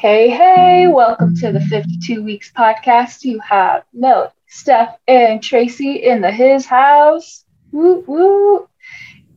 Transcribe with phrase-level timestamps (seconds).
[0.00, 3.24] Hey, hey, welcome to the 52 Weeks podcast.
[3.24, 7.44] You have Melody, Steph, and Tracy in the His House.
[7.72, 8.68] Woo, woo.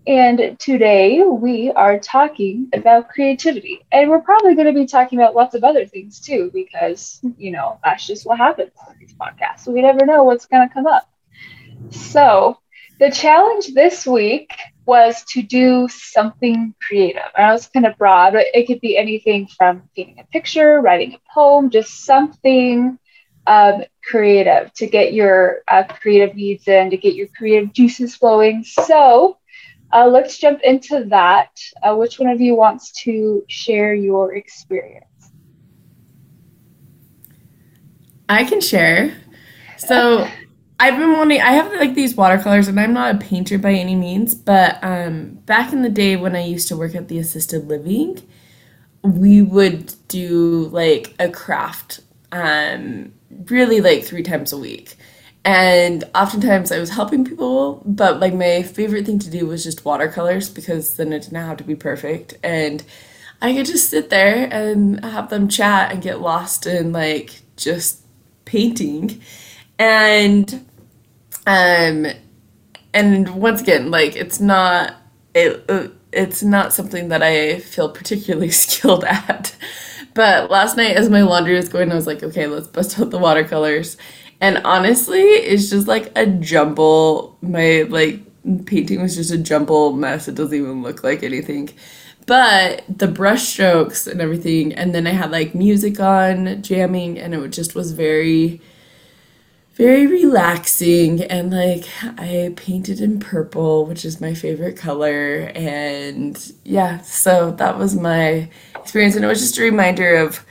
[0.06, 3.84] And today we are talking about creativity.
[3.92, 7.50] And we're probably going to be talking about lots of other things too, because, you
[7.52, 9.68] know, that's just what happens on these podcasts.
[9.68, 11.10] We never know what's going to come up.
[11.90, 12.60] So,
[13.00, 14.52] the challenge this week
[14.88, 17.22] was to do something creative.
[17.36, 20.82] And I was kind of broad, but it could be anything from painting a picture,
[20.82, 22.98] writing a poem, just something
[23.46, 28.64] um, creative to get your uh, creative needs in, to get your creative juices flowing.
[28.64, 29.38] So
[29.94, 31.52] uh, let's jump into that.
[31.84, 35.06] Uh, which one of you wants to share your experience?
[38.30, 39.16] I can share.
[39.78, 40.28] So
[40.80, 41.42] I've been wanting.
[41.42, 44.36] I have like these watercolors, and I'm not a painter by any means.
[44.36, 48.22] But um, back in the day when I used to work at the assisted living,
[49.02, 53.14] we would do like a craft, um,
[53.50, 54.96] really like three times a week.
[55.44, 59.86] And oftentimes I was helping people, but like my favorite thing to do was just
[59.86, 62.34] watercolors because then it didn't have to be perfect.
[62.44, 62.84] And
[63.42, 68.02] I could just sit there and have them chat and get lost in like just
[68.44, 69.22] painting.
[69.80, 70.67] And
[71.48, 72.06] um
[72.94, 74.96] and once again, like it's not
[75.34, 75.64] it
[76.12, 79.56] it's not something that I feel particularly skilled at.
[80.14, 83.12] But last night as my laundry was going, I was like, okay, let's bust out
[83.12, 83.98] the watercolors.
[84.42, 87.38] And honestly, it's just like a jumble.
[87.42, 88.22] My like
[88.66, 90.28] painting was just a jumble mess.
[90.28, 91.70] It doesn't even look like anything.
[92.26, 97.34] But the brush strokes and everything, and then I had like music on, jamming, and
[97.34, 98.60] it just was very
[99.78, 107.00] very relaxing and like I painted in purple, which is my favorite color and yeah,
[107.02, 110.44] so that was my experience and it was just a reminder of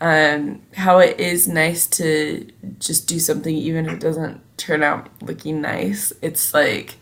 [0.00, 5.10] um, how it is nice to just do something even if it doesn't turn out
[5.20, 6.10] looking nice.
[6.22, 6.96] It's like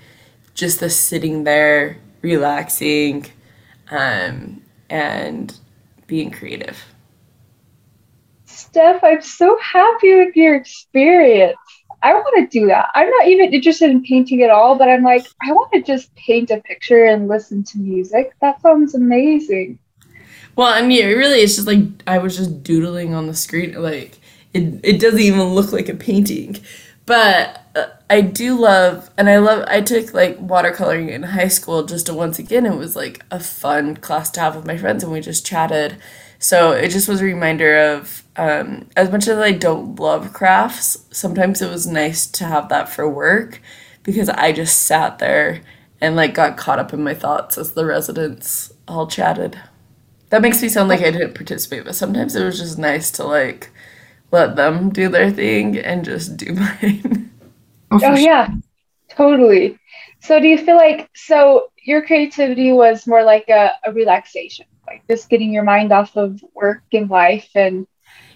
[0.54, 3.26] just the sitting there, relaxing,
[3.92, 5.56] um, and
[6.08, 6.82] being creative.
[8.78, 11.58] Steph, I'm so happy with your experience.
[12.00, 12.90] I want to do that.
[12.94, 16.14] I'm not even interested in painting at all, but I'm like, I want to just
[16.14, 18.34] paint a picture and listen to music.
[18.40, 19.80] That sounds amazing.
[20.54, 23.82] Well, I mean, it really is just like I was just doodling on the screen.
[23.82, 24.20] Like,
[24.54, 26.58] it, it doesn't even look like a painting.
[27.04, 31.82] But uh, I do love, and I love, I took like watercoloring in high school
[31.82, 35.02] just to once again, it was like a fun class to have with my friends,
[35.02, 35.96] and we just chatted.
[36.38, 41.04] So it just was a reminder of um, as much as I don't love crafts,
[41.10, 43.60] sometimes it was nice to have that for work
[44.04, 45.62] because I just sat there
[46.00, 49.58] and like got caught up in my thoughts as the residents all chatted.
[50.30, 53.24] That makes me sound like I didn't participate, but sometimes it was just nice to
[53.24, 53.70] like
[54.30, 57.30] let them do their thing and just do mine.
[57.90, 58.48] oh, oh yeah,
[59.10, 59.76] totally.
[60.20, 65.02] So do you feel like so your creativity was more like a, a relaxation, like
[65.08, 67.86] just getting your mind off of work and life and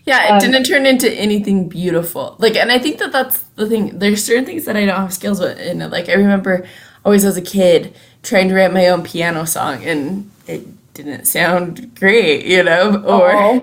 [0.05, 2.35] yeah, it um, didn't turn into anything beautiful.
[2.41, 4.01] Like, and I think that that's the thing.
[4.01, 5.93] There's certain things that I don't have skills with in it.
[5.93, 6.67] Like, I remember
[7.05, 11.95] always as a kid trying to write my own piano song, and it didn't sound
[11.95, 13.63] great, you know, or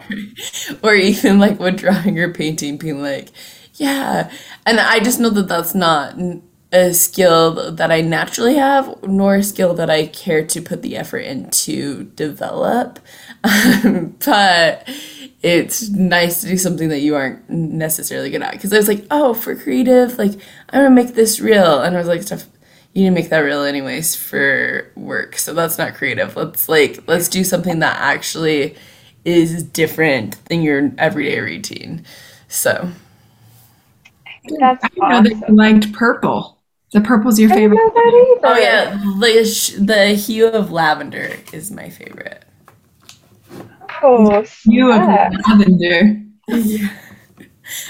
[0.81, 3.29] or even like when drawing or painting, being like,
[3.73, 4.31] yeah,
[4.65, 6.17] and I just know that that's not
[6.71, 10.97] a skill that I naturally have, nor a skill that I care to put the
[10.97, 12.99] effort into develop.
[13.43, 14.87] Um, but
[15.41, 18.51] it's nice to do something that you aren't necessarily good at.
[18.53, 20.33] Because I was like, oh, for creative, like
[20.69, 22.45] I'm gonna make this real, and I was like, stuff.
[22.93, 26.35] You need to make that real anyways for work, so that's not creative.
[26.35, 28.75] Let's like let's do something that actually
[29.25, 32.03] is different than your everyday routine.
[32.47, 32.89] So
[34.59, 35.09] that's I awesome.
[35.09, 36.58] know that you liked purple.
[36.91, 37.81] The purple's your favorite.
[38.43, 42.45] Oh yeah, the the hue of lavender is my favorite.
[44.01, 45.11] Oh, hue of
[45.47, 46.21] lavender.
[46.47, 46.89] yeah.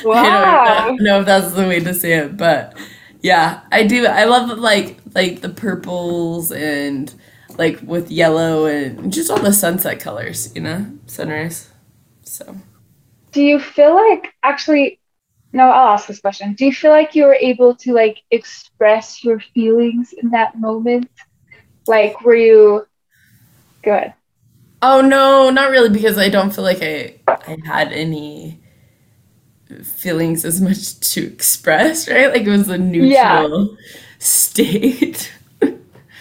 [0.01, 0.65] Wow.
[0.65, 2.77] I don't know if that's the way to say it, but
[3.21, 4.05] yeah, I do.
[4.05, 7.13] I love like like the purples and
[7.57, 11.69] like with yellow and just all the sunset colors, you know, sunrise.
[12.23, 12.55] So,
[13.31, 14.98] Do you feel like actually?
[15.53, 16.53] No, I'll ask this question.
[16.53, 21.09] Do you feel like you were able to like express your feelings in that moment?
[21.87, 22.87] Like, were you
[23.83, 24.13] good?
[24.81, 28.59] oh no, not really because I don't feel like I I had any
[29.83, 32.31] feelings as much to express, right?
[32.31, 33.75] Like it was a neutral Yeah.
[34.19, 35.31] state.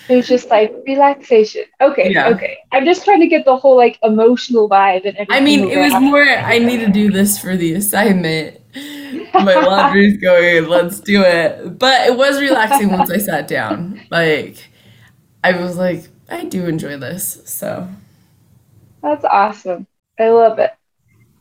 [0.08, 1.64] It was just like relaxation.
[1.82, 2.28] Okay, Yeah.
[2.28, 2.58] okay.
[2.72, 5.26] I'm just trying to get the whole like emotional vibe and everything.
[5.28, 8.57] I mean, it was more I need to do this for the assignment.
[9.34, 11.78] My laundry's going, let's do it.
[11.78, 14.00] But it was relaxing once I sat down.
[14.10, 14.68] Like
[15.44, 17.40] I was like, I do enjoy this.
[17.44, 17.88] So
[19.02, 19.86] That's awesome.
[20.18, 20.72] I love it.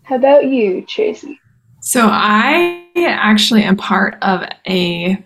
[0.03, 1.39] How about you, Tracy?
[1.81, 5.23] So I actually am part of a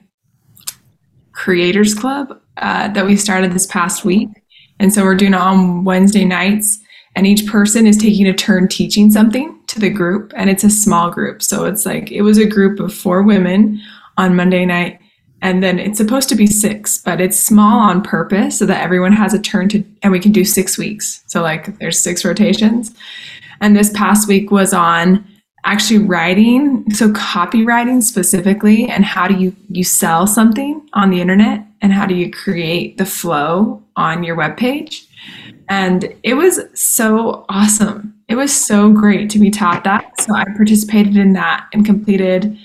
[1.34, 4.30] creators club uh, that we started this past week.
[4.80, 6.80] And so we're doing it on Wednesday nights,
[7.16, 10.70] and each person is taking a turn teaching something to the group, and it's a
[10.70, 11.42] small group.
[11.42, 13.82] So it's like it was a group of four women
[14.18, 15.00] on Monday night,
[15.42, 19.14] and then it's supposed to be six, but it's small on purpose so that everyone
[19.14, 21.24] has a turn to, and we can do six weeks.
[21.28, 22.94] So like there's six rotations.
[23.60, 25.26] And this past week was on
[25.64, 31.64] actually writing so copywriting specifically and how do you you sell something on the internet
[31.82, 35.06] and how do you create the flow on your webpage
[35.70, 38.14] and it was so awesome.
[38.28, 40.20] It was so great to be taught that.
[40.22, 42.58] So i participated in that and completed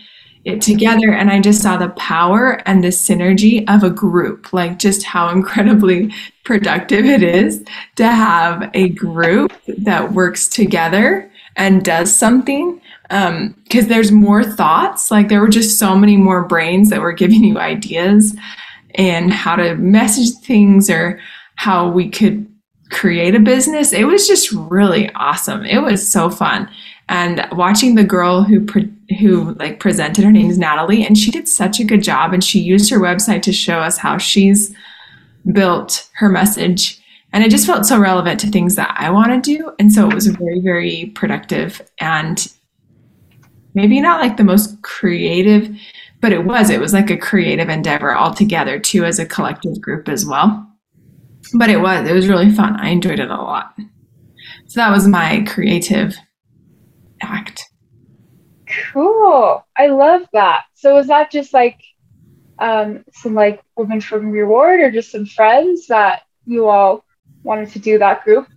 [0.45, 1.13] it together.
[1.13, 5.29] And i just saw the power and the synergy of a group like just how
[5.39, 6.13] incredibly
[6.45, 7.65] productive it is
[7.97, 12.81] to have a group that works together and does something.
[13.11, 15.13] Um, because there's more thoughts.
[15.13, 18.37] Like there were just so many more brains that were giving you ideas
[18.97, 21.21] and how to message things or
[21.57, 22.47] how we could
[22.91, 23.93] create a business.
[23.93, 25.65] It was just really awesome.
[25.65, 26.71] It was so fun.
[27.09, 31.31] And watching the girl who pre- who like presented her name is natalie and she
[31.31, 34.75] did such a good job and she used her website to show us how she's
[35.53, 37.01] built her message.
[37.33, 40.09] And it just felt so relevant to things that i want to do and so
[40.09, 42.53] it was very very productive and
[43.75, 45.69] maybe not like the most creative
[46.23, 46.71] but it was.
[46.71, 50.67] It was like a creative endeavor altogether too as a collective group as well
[51.55, 53.75] but it was it was really fun i enjoyed it a lot
[54.67, 56.17] so that was my creative
[57.23, 57.67] act
[58.93, 59.65] Cool.
[59.77, 60.65] I love that.
[60.75, 61.81] So was that just like
[62.59, 67.05] um, some like women from Reward or just some friends that you all
[67.43, 68.49] wanted to do that group?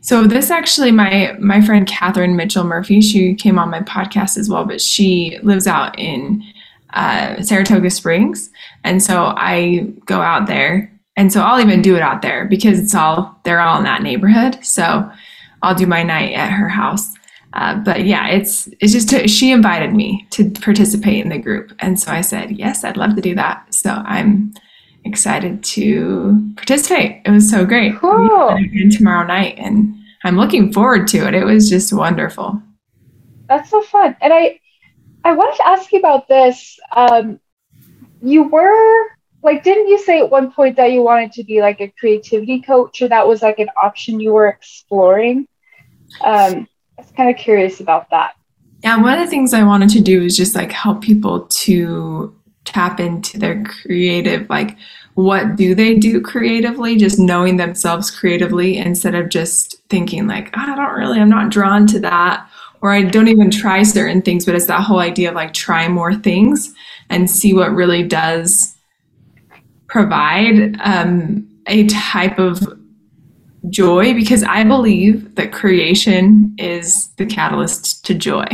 [0.00, 4.48] So this actually, my my friend Catherine Mitchell Murphy, she came on my podcast as
[4.48, 6.42] well, but she lives out in
[6.92, 8.50] uh, Saratoga Springs,
[8.82, 12.80] and so I go out there, and so I'll even do it out there because
[12.80, 14.64] it's all they're all in that neighborhood.
[14.64, 15.12] So
[15.60, 17.12] I'll do my night at her house.
[17.52, 21.72] Uh, but yeah, it's it's just to, she invited me to participate in the group,
[21.80, 23.66] and so I said yes, I'd love to do that.
[23.74, 24.54] So I'm
[25.04, 27.20] excited to participate.
[27.26, 27.98] It was so great.
[27.98, 28.48] Cool.
[28.48, 29.94] Again tomorrow night, and
[30.24, 31.34] I'm looking forward to it.
[31.34, 32.62] It was just wonderful.
[33.46, 34.16] That's so fun.
[34.22, 34.58] And I
[35.24, 36.78] I wanted to ask you about this.
[36.96, 37.40] Um,
[38.22, 41.80] you were like, didn't you say at one point that you wanted to be like
[41.80, 45.48] a creativity coach, or that was like an option you were exploring?
[46.22, 46.68] Um,
[46.98, 48.34] I was kind of curious about that.
[48.82, 52.34] Yeah, one of the things I wanted to do is just like help people to
[52.64, 54.76] tap into their creative, like
[55.14, 60.60] what do they do creatively, just knowing themselves creatively instead of just thinking like, "Oh,
[60.60, 62.46] I don't really, I'm not drawn to that,
[62.80, 65.88] or I don't even try certain things, but it's that whole idea of like try
[65.88, 66.74] more things
[67.08, 68.76] and see what really does
[69.90, 72.62] provide um, a type of
[73.68, 78.46] joy because I believe that creation is the catalyst to joy.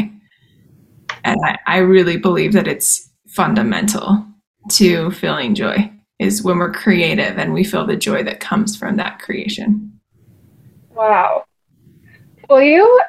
[1.25, 4.27] And I, I really believe that it's fundamental
[4.71, 8.97] to feeling joy is when we're creative and we feel the joy that comes from
[8.97, 10.01] that creation.
[10.91, 11.45] Wow.
[12.49, 13.03] Will you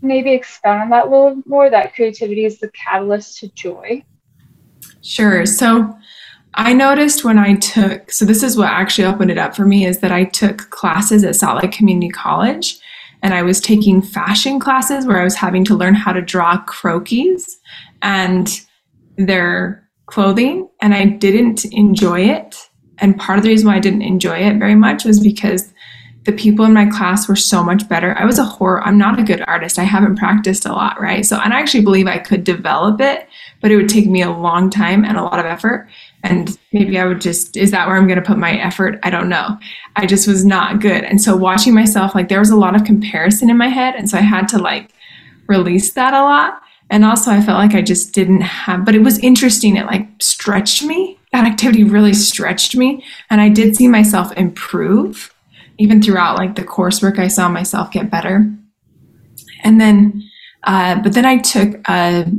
[0.00, 1.68] maybe expand on that a little more?
[1.68, 4.02] That creativity is the catalyst to joy.
[5.02, 5.44] Sure.
[5.44, 5.96] So
[6.56, 9.84] I noticed when I took, so this is what actually opened it up for me
[9.84, 12.78] is that I took classes at Salt Lake Community College
[13.22, 16.62] and I was taking fashion classes where I was having to learn how to draw
[16.64, 17.56] croquis
[18.00, 18.60] and
[19.18, 22.56] their clothing and I didn't enjoy it.
[22.98, 25.74] And part of the reason why I didn't enjoy it very much was because
[26.26, 28.16] the people in my class were so much better.
[28.18, 29.78] I was a horror, I'm not a good artist.
[29.78, 31.24] I haven't practiced a lot, right?
[31.24, 33.28] So, and I actually believe I could develop it,
[33.60, 35.88] but it would take me a long time and a lot of effort.
[36.26, 38.98] And maybe I would just, is that where I'm going to put my effort?
[39.02, 39.58] I don't know.
[39.94, 41.04] I just was not good.
[41.04, 43.94] And so watching myself, like there was a lot of comparison in my head.
[43.94, 44.90] And so I had to like
[45.46, 46.60] release that a lot.
[46.90, 49.76] And also I felt like I just didn't have, but it was interesting.
[49.76, 51.18] It like stretched me.
[51.32, 53.04] That activity really stretched me.
[53.30, 55.34] And I did see myself improve
[55.78, 57.18] even throughout like the coursework.
[57.18, 58.50] I saw myself get better.
[59.64, 60.22] And then,
[60.64, 62.30] uh, but then I took a,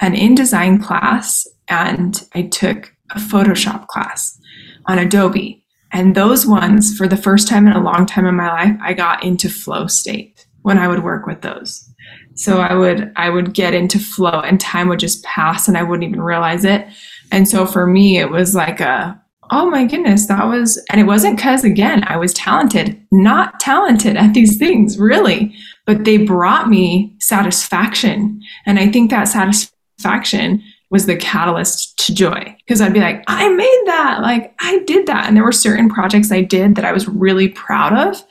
[0.00, 4.38] an InDesign class and I took a Photoshop class
[4.86, 5.64] on Adobe.
[5.92, 8.92] And those ones, for the first time in a long time in my life, I
[8.92, 11.88] got into flow state when I would work with those.
[12.34, 15.82] So I would I would get into flow and time would just pass and I
[15.82, 16.86] wouldn't even realize it.
[17.32, 19.20] And so for me it was like a
[19.50, 24.16] oh my goodness, that was and it wasn't cuz again I was talented, not talented
[24.16, 25.54] at these things really,
[25.86, 28.42] but they brought me satisfaction.
[28.66, 33.48] And I think that satisfaction was the catalyst to joy because I'd be like, I
[33.48, 35.26] made that, like I did that.
[35.26, 38.22] And there were certain projects I did that I was really proud of.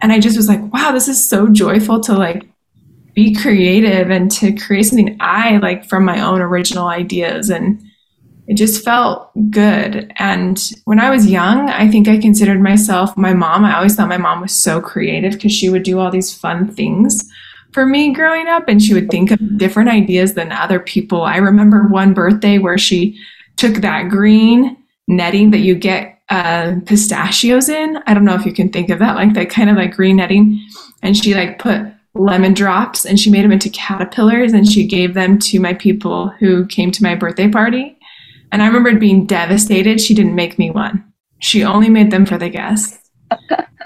[0.00, 2.48] And I just was like, wow, this is so joyful to like
[3.14, 7.50] be creative and to create something I like from my own original ideas.
[7.50, 7.82] And
[8.46, 10.12] it just felt good.
[10.18, 13.64] And when I was young, I think I considered myself my mom.
[13.64, 16.72] I always thought my mom was so creative because she would do all these fun
[16.72, 17.28] things
[17.72, 21.22] for me growing up and she would think of different ideas than other people.
[21.22, 23.18] I remember one birthday where she
[23.56, 27.98] took that green netting that you get uh, pistachios in.
[28.06, 30.16] I don't know if you can think of that, like that kind of like green
[30.16, 30.60] netting.
[31.02, 31.82] And she like put
[32.14, 36.28] lemon drops and she made them into caterpillars and she gave them to my people
[36.38, 37.96] who came to my birthday party.
[38.50, 40.00] And I remember being devastated.
[40.00, 41.04] She didn't make me one.
[41.40, 43.07] She only made them for the guests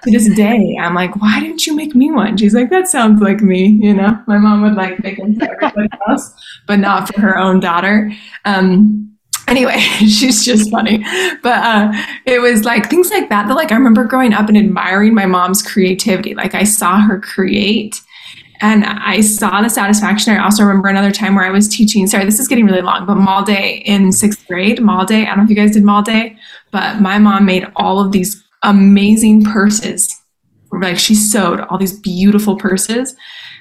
[0.02, 2.37] to this day, I'm like, why didn't you make me one?
[2.37, 3.66] She's like, that sounds like me.
[3.66, 6.35] You know, my mom would like make them for everybody else,
[6.66, 8.12] but not for her own daughter.
[8.44, 9.16] Um,
[9.49, 11.04] anyway, she's just funny.
[11.42, 11.92] But uh,
[12.26, 15.26] it was like things like that that like I remember growing up and admiring my
[15.26, 16.35] mom's creativity.
[16.35, 18.00] Like I saw her create
[18.61, 20.35] and I saw the satisfaction.
[20.35, 23.06] I also remember another time where I was teaching, sorry, this is getting really long,
[23.06, 25.23] but Mall Day in sixth grade, Mall Day.
[25.23, 26.37] I don't know if you guys did Mall Day,
[26.71, 30.19] but my mom made all of these amazing purses.
[30.73, 33.14] Like she sewed all these beautiful purses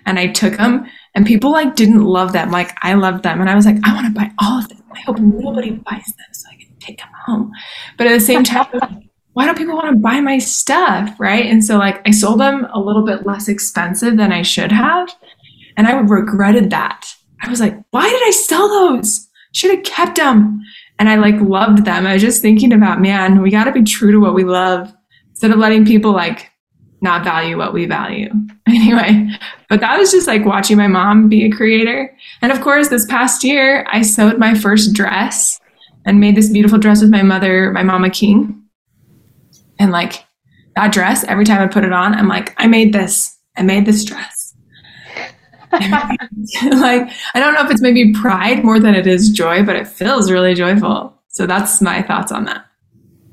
[0.05, 2.51] and I took them and people like didn't love them.
[2.51, 3.41] Like I loved them.
[3.41, 4.81] And I was like, I want to buy all of them.
[4.93, 7.51] I hope nobody buys them so I can take them home.
[7.97, 8.67] But at the same time,
[9.33, 11.13] why don't people want to buy my stuff?
[11.19, 11.45] Right.
[11.45, 15.13] And so like I sold them a little bit less expensive than I should have.
[15.77, 17.13] And I regretted that.
[17.41, 19.27] I was like, why did I sell those?
[19.53, 20.61] Should have kept them
[21.01, 22.05] and I like loved them.
[22.05, 24.93] I was just thinking about, man, we got to be true to what we love
[25.31, 26.51] instead of letting people like
[27.01, 28.29] not value what we value.
[28.67, 29.27] Anyway,
[29.69, 32.15] but that was just like watching my mom be a creator.
[32.43, 35.59] And of course, this past year, I sewed my first dress
[36.05, 38.63] and made this beautiful dress with my mother, my mama King.
[39.79, 40.23] And like
[40.75, 43.37] that dress, every time I put it on, I'm like, I made this.
[43.57, 44.40] I made this dress.
[45.71, 49.87] like I don't know if it's maybe pride more than it is joy, but it
[49.87, 51.17] feels really joyful.
[51.27, 52.65] So that's my thoughts on that.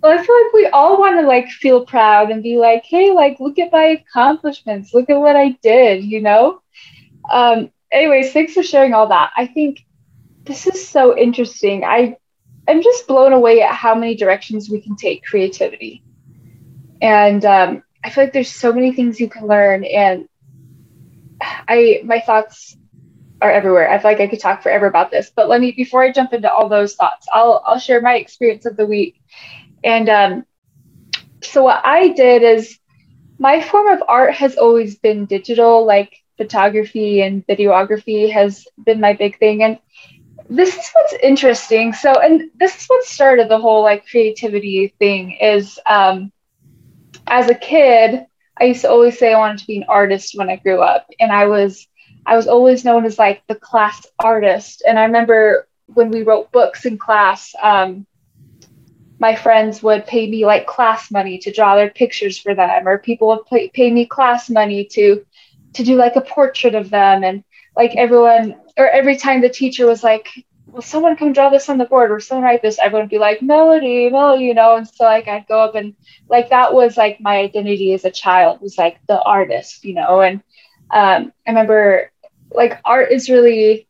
[0.02, 3.10] Well, I feel like we all want to like feel proud and be like, hey,
[3.10, 6.62] like look at my accomplishments, look at what I did, you know?
[7.30, 9.32] Um, anyways, thanks for sharing all that.
[9.36, 9.84] I think
[10.44, 11.84] this is so interesting.
[11.84, 12.16] I
[12.68, 16.02] I'm just blown away at how many directions we can take creativity.
[17.00, 20.28] And um, I feel like there's so many things you can learn and
[21.40, 22.76] I my thoughts
[23.40, 23.90] are everywhere.
[23.90, 26.32] I feel like I could talk forever about this, but let me before I jump
[26.32, 29.20] into all those thoughts, I'll I'll share my experience of the week.
[29.84, 30.44] And um,
[31.42, 32.78] so what I did is
[33.38, 39.12] my form of art has always been digital, like photography and videography has been my
[39.14, 39.62] big thing.
[39.62, 39.78] And
[40.48, 41.92] this is what's interesting.
[41.92, 46.32] So, and this is what started the whole like creativity thing is um,
[47.26, 48.26] as a kid,
[48.60, 51.06] I used to always say I wanted to be an artist when I grew up,
[51.20, 51.86] and I was
[52.26, 54.82] I was always known as like the class artist.
[54.86, 58.06] And I remember when we wrote books in class, um,
[59.18, 62.98] my friends would pay me like class money to draw their pictures for them, or
[62.98, 65.24] people would pay, pay me class money to
[65.74, 67.44] to do like a portrait of them, and
[67.76, 70.28] like everyone or every time the teacher was like,
[70.72, 72.10] will someone come draw this on the board.
[72.10, 75.28] Or someone write this everyone would be like melody melody you know and so like
[75.28, 75.94] i'd go up and
[76.28, 80.20] like that was like my identity as a child was like the artist you know
[80.20, 80.40] and
[80.92, 82.10] um, i remember
[82.52, 83.86] like art is really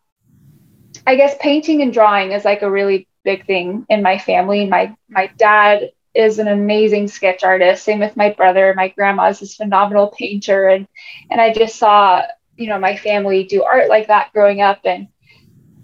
[1.07, 4.67] i guess painting and drawing is like a really big thing in my family.
[4.67, 7.85] My my dad is an amazing sketch artist.
[7.85, 8.75] Same with my brother.
[8.77, 10.69] My grandma is this phenomenal painter.
[10.69, 10.87] And
[11.31, 12.23] and i just saw
[12.57, 14.81] you know my family do art like that growing up.
[14.85, 15.09] And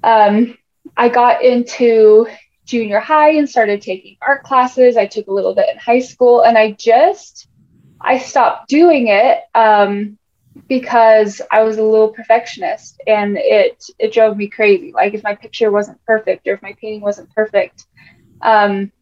[0.02, 0.56] um
[0.96, 2.26] I got into
[2.64, 4.96] junior high and started taking art classes.
[4.96, 7.48] I took a little bit in high school and I just
[8.00, 10.18] I stopped doing it um,
[10.68, 14.92] because I was a little perfectionist and it it drove me crazy.
[14.94, 17.86] Like if my picture wasn't perfect or if my painting wasn't perfect,
[18.40, 18.92] um,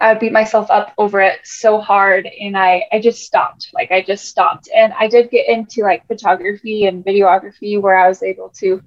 [0.00, 3.70] I would beat myself up over it so hard and I I just stopped.
[3.74, 4.68] Like I just stopped.
[4.74, 8.82] And I did get into like photography and videography where I was able to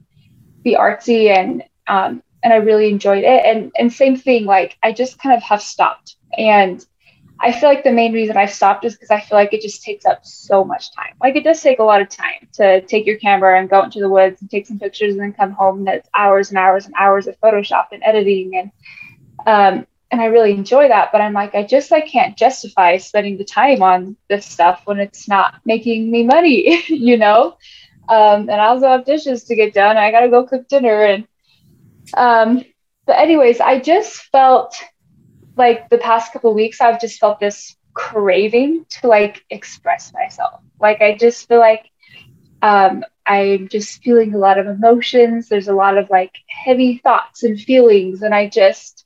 [0.64, 3.46] be artsy and um, and I really enjoyed it.
[3.46, 6.16] And and same thing, like I just kind of have stopped.
[6.38, 6.84] And
[7.40, 9.84] I feel like the main reason I stopped is because I feel like it just
[9.84, 11.14] takes up so much time.
[11.22, 14.00] Like it does take a lot of time to take your camera and go into
[14.00, 16.86] the woods and take some pictures and then come home and it's hours and hours
[16.86, 18.72] and hours of Photoshop and editing and
[19.46, 21.12] um and I really enjoy that.
[21.12, 25.00] But I'm like, I just I can't justify spending the time on this stuff when
[25.00, 27.58] it's not making me money, you know?
[28.10, 29.98] Um, and I also have dishes to get done.
[29.98, 31.28] I gotta go cook dinner and
[32.16, 32.64] um
[33.06, 34.76] but anyways, I just felt
[35.56, 40.62] like the past couple weeks I've just felt this craving to like express myself.
[40.80, 41.86] Like I just feel like
[42.62, 45.50] um I'm just feeling a lot of emotions.
[45.50, 49.06] There's a lot of like heavy thoughts and feelings and I just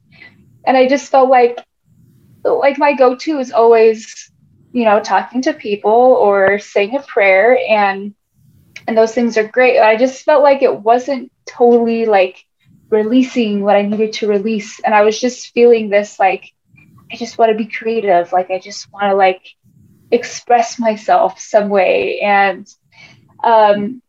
[0.65, 1.59] and I just felt like
[2.43, 4.31] like my go-to is always
[4.73, 8.13] you know talking to people or saying a prayer and
[8.87, 12.45] and those things are great i just felt like it wasn't totally like
[12.91, 14.79] releasing what i needed to release.
[14.81, 16.53] And i was just feeling this like
[17.11, 18.31] i just want to be creative.
[18.31, 19.41] Like i just want to like
[20.11, 22.19] express myself some way.
[22.21, 22.67] And
[23.43, 24.01] um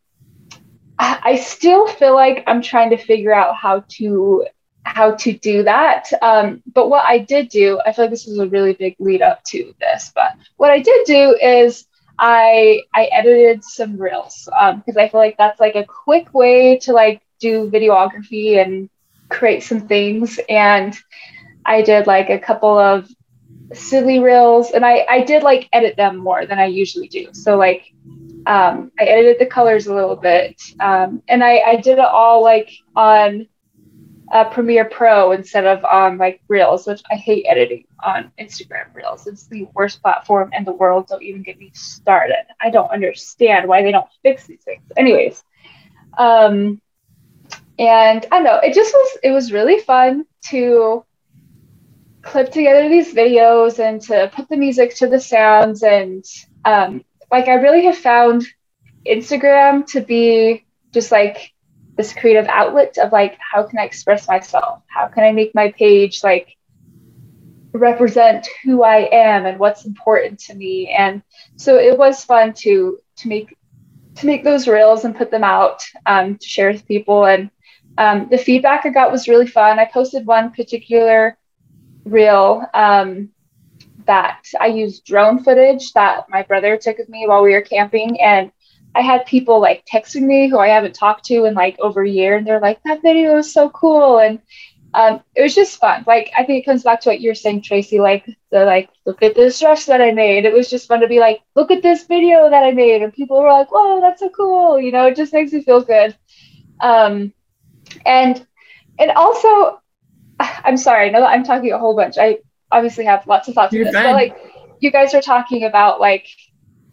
[0.98, 4.46] I, I still feel like i'm trying to figure out how to
[4.84, 6.10] how to do that.
[6.22, 9.22] Um, but what I did do, I feel like this is a really big lead
[9.22, 11.86] up to this, but what I did do is
[12.18, 16.78] I I edited some reels because um, I feel like that's like a quick way
[16.80, 18.88] to like do videography and
[19.28, 20.40] create some things.
[20.48, 20.96] And
[21.66, 23.08] I did like a couple of
[23.74, 27.28] silly reels and I, I did like edit them more than I usually do.
[27.32, 27.84] So like
[28.46, 32.42] um, I edited the colors a little bit um, and I, I did it all
[32.42, 33.48] like on
[34.32, 39.26] uh, Premiere Pro instead of on like Reels, which I hate editing on Instagram Reels.
[39.26, 41.08] It's the worst platform in the world.
[41.08, 42.44] Don't even get me started.
[42.60, 44.82] I don't understand why they don't fix these things.
[44.96, 45.42] Anyways,
[46.16, 46.80] um,
[47.78, 48.56] and I know.
[48.56, 49.18] It just was.
[49.22, 51.04] It was really fun to
[52.22, 56.24] clip together these videos and to put the music to the sounds and
[56.64, 58.46] um, like I really have found
[59.04, 61.52] Instagram to be just like
[61.96, 65.70] this creative outlet of like how can i express myself how can i make my
[65.72, 66.56] page like
[67.72, 71.22] represent who i am and what's important to me and
[71.56, 73.56] so it was fun to to make
[74.14, 77.50] to make those reels and put them out um, to share with people and
[77.98, 81.36] um, the feedback i got was really fun i posted one particular
[82.04, 83.28] reel um,
[84.06, 88.20] that i used drone footage that my brother took of me while we were camping
[88.20, 88.50] and
[88.94, 92.08] I had people like texting me who I haven't talked to in like over a
[92.08, 94.38] year, and they're like, "That video was so cool," and
[94.94, 96.04] um, it was just fun.
[96.06, 98.00] Like I think it comes back to what you're saying, Tracy.
[98.00, 100.44] Like the like, look at this dress that I made.
[100.44, 103.12] It was just fun to be like, look at this video that I made, and
[103.12, 106.16] people were like, "Whoa, that's so cool!" You know, it just makes me feel good.
[106.80, 107.32] Um,
[108.04, 108.46] and
[108.98, 109.80] and also,
[110.38, 112.18] I'm sorry, I know that I'm talking a whole bunch.
[112.18, 112.38] I
[112.70, 114.36] obviously have lots of thoughts on this, but like,
[114.80, 116.26] you guys are talking about like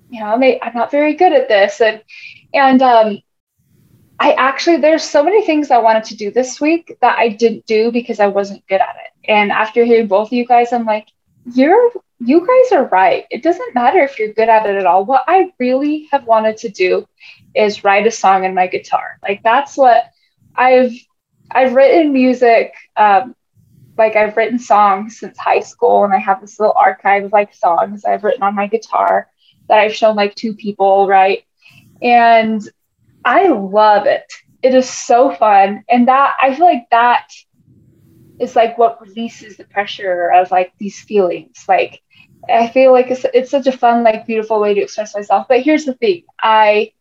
[0.10, 1.82] you know, I'm, a, I'm not very good at this.
[1.82, 2.02] And,
[2.54, 3.20] and, um,
[4.22, 7.66] I actually, there's so many things I wanted to do this week that I didn't
[7.66, 9.32] do because I wasn't good at it.
[9.32, 11.08] And after hearing both of you guys, I'm like,
[11.54, 13.26] you're, you guys are right.
[13.30, 15.06] It doesn't matter if you're good at it at all.
[15.06, 17.08] What I really have wanted to do
[17.56, 19.20] is write a song in my guitar.
[19.24, 20.04] Like that's what
[20.60, 20.94] I've,
[21.50, 23.36] I've written music, um,
[23.98, 27.54] like I've written songs since high school and I have this little archive of like
[27.54, 29.30] songs I've written on my guitar
[29.68, 31.44] that I've shown like two people, right?
[32.02, 32.62] And
[33.26, 34.32] I love it.
[34.62, 35.84] It is so fun.
[35.90, 37.30] And that I feel like that
[38.40, 41.66] is like what releases the pressure of like these feelings.
[41.68, 42.02] Like
[42.50, 45.48] I feel like it's it's such a fun, like beautiful way to express myself.
[45.48, 46.24] But here's the thing.
[46.42, 46.94] I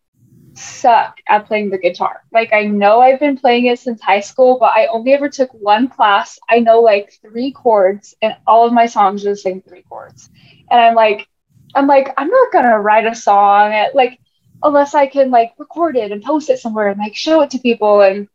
[0.59, 2.23] suck at playing the guitar.
[2.33, 5.53] Like I know I've been playing it since high school, but I only ever took
[5.53, 6.39] one class.
[6.49, 10.31] I know like three chords and all of my songs are the same three chords.
[10.71, 11.29] And I'm like,
[11.75, 14.19] I'm like, I'm not gonna write a song at, like
[14.63, 17.59] unless I can like record it and post it somewhere and like show it to
[17.59, 18.29] people and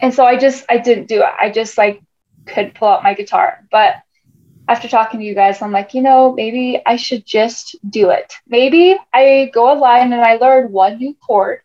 [0.00, 1.30] and so I just I didn't do it.
[1.40, 2.00] I just like
[2.46, 3.66] could pull out my guitar.
[3.70, 3.96] But
[4.70, 8.32] after talking to you guys, I'm like, you know, maybe I should just do it.
[8.46, 11.62] Maybe I go online and I learn one new chord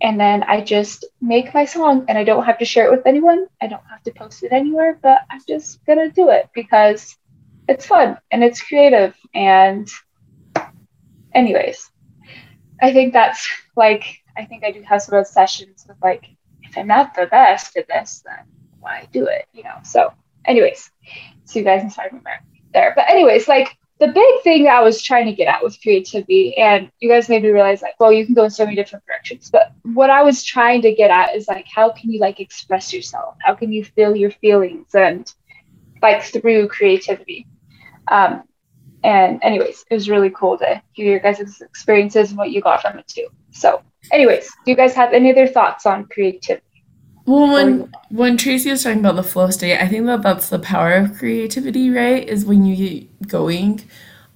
[0.00, 3.04] and then I just make my song and I don't have to share it with
[3.04, 3.46] anyone.
[3.60, 7.16] I don't have to post it anywhere, but I'm just going to do it because
[7.68, 9.16] it's fun and it's creative.
[9.34, 9.88] And,
[11.34, 11.90] anyways,
[12.80, 16.28] I think that's like, I think I do have some of those sessions with like,
[16.62, 18.44] if I'm not the best at this, then
[18.78, 19.46] why do it?
[19.52, 19.78] You know?
[19.82, 20.12] So,
[20.46, 20.90] anyways,
[21.44, 22.20] so you guys inspired me
[22.72, 22.92] there.
[22.96, 26.90] But, anyways, like, the big thing I was trying to get at with creativity, and
[27.00, 29.50] you guys made me realize like, well, you can go in so many different directions.
[29.50, 32.92] But what I was trying to get at is like, how can you like express
[32.92, 33.36] yourself?
[33.40, 35.32] How can you feel your feelings and
[36.02, 37.46] like through creativity?
[38.08, 38.42] Um,
[39.02, 42.82] and anyways, it was really cool to hear your guys' experiences and what you got
[42.82, 43.28] from it too.
[43.50, 43.82] So,
[44.12, 46.65] anyways, do you guys have any other thoughts on creativity?
[47.26, 50.58] Well, when when Tracy was talking about the flow state, I think that that's the
[50.58, 52.26] power of creativity, right?
[52.26, 53.82] Is when you get going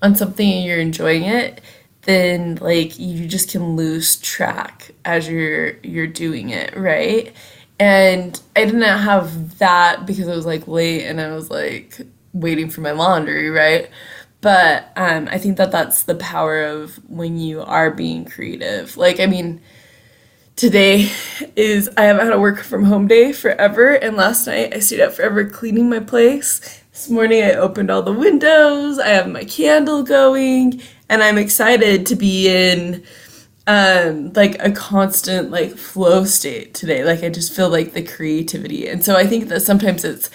[0.03, 1.61] on something and you're enjoying it,
[2.03, 7.33] then like you just can lose track as you're you're doing it, right?
[7.79, 12.01] And I didn't have that because it was like late and I was like
[12.33, 13.89] waiting for my laundry, right?
[14.41, 18.97] But um, I think that that's the power of when you are being creative.
[18.97, 19.61] Like, I mean,
[20.61, 21.11] today
[21.57, 25.01] is I haven't had a work from home day forever, and last night I stayed
[25.01, 26.61] up forever cleaning my place.
[26.93, 32.05] This morning I opened all the windows, I have my candle going, and I'm excited
[32.07, 33.03] to be in
[33.67, 37.05] um like a constant like flow state today.
[37.05, 38.87] Like I just feel like the creativity.
[38.87, 40.29] And so I think that sometimes it's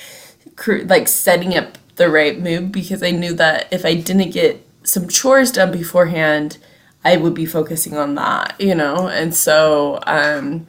[0.55, 4.67] cr- like setting up the right mood because I knew that if I didn't get
[4.81, 6.57] some chores done beforehand,
[7.05, 9.07] I would be focusing on that, you know?
[9.07, 10.65] And so, um,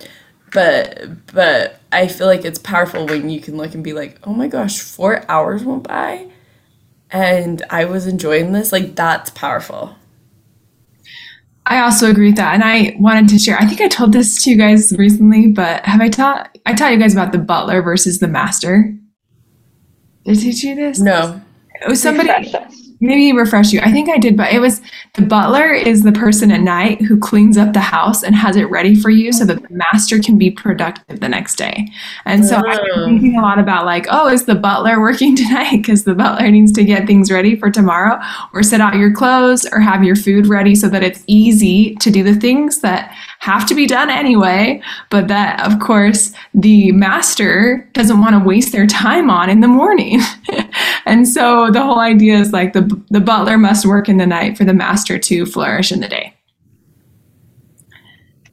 [0.52, 4.34] but, but I feel like it's powerful when you can look and be like, oh
[4.34, 6.28] my gosh, four hours went by
[7.10, 8.70] and I was enjoying this.
[8.70, 9.96] Like, that's powerful.
[11.64, 12.54] I also agree with that.
[12.54, 15.86] And I wanted to share, I think I told this to you guys recently, but
[15.86, 18.94] have I taught, I taught you guys about the butler versus the master.
[20.24, 21.00] Did I teach you this?
[21.00, 21.40] No.
[21.80, 22.54] It was somebody,
[23.00, 23.80] maybe refresh you.
[23.80, 24.80] I think I did, but it was
[25.14, 28.64] the butler is the person at night who cleans up the house and has it
[28.64, 31.88] ready for you so that the master can be productive the next day.
[32.24, 33.04] And so I've been oh.
[33.06, 35.78] thinking a lot about like, oh, is the butler working tonight?
[35.78, 38.20] Because the butler needs to get things ready for tomorrow,
[38.52, 42.10] or set out your clothes, or have your food ready so that it's easy to
[42.10, 43.14] do the things that
[43.46, 48.72] have to be done anyway, but that of course the master doesn't want to waste
[48.72, 50.20] their time on in the morning.
[51.06, 54.58] and so the whole idea is like the the butler must work in the night
[54.58, 56.34] for the master to flourish in the day.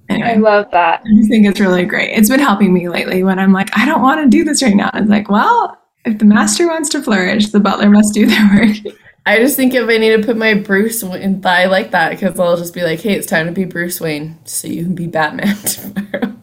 [0.09, 1.01] Anyway, I love that.
[1.01, 2.11] I think it's really great.
[2.15, 4.75] It's been helping me lately when I'm like, I don't want to do this right
[4.75, 4.91] now.
[4.93, 5.75] It's like, well,
[6.05, 8.95] if the master wants to flourish, the butler must do their work.
[9.25, 12.37] I just think if I need to put my Bruce Wayne, thigh like that because
[12.39, 15.07] I'll just be like, hey, it's time to be Bruce Wayne so you can be
[15.07, 16.35] Batman tomorrow.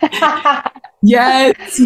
[1.02, 1.80] yes.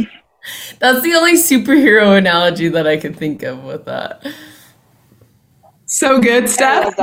[0.79, 4.27] That's the only superhero analogy that I can think of with that.
[5.87, 6.95] So good, Steph.